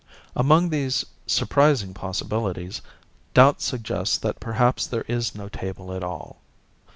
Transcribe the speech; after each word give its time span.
Among 0.35 0.69
these 0.69 1.05
surprising 1.27 1.93
possibilities, 1.93 2.81
doubt 3.35 3.61
suggests 3.61 4.17
that 4.17 4.39
perhaps 4.39 4.87
there 4.87 5.05
is 5.07 5.35
no 5.35 5.47
table 5.47 5.93
at 5.93 6.03
all. 6.03 6.41